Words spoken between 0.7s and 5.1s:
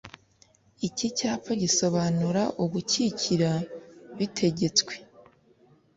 Iki cyapa gisobanura Ugukikira bitegetswe